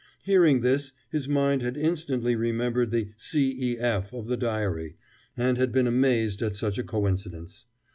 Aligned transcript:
Hearing 0.23 0.61
this, 0.61 0.93
his 1.11 1.29
mind 1.29 1.61
had 1.61 1.77
instantly 1.77 2.35
remembered 2.35 2.89
the 2.89 3.09
"C. 3.17 3.51
E. 3.73 3.77
F." 3.77 4.13
of 4.15 4.25
the 4.25 4.35
diary, 4.35 4.97
and 5.37 5.59
had 5.59 5.71
been 5.71 5.85
amazed 5.85 6.41
at 6.41 6.55
such 6.55 6.79
a 6.79 6.83
coincidence. 6.83 7.67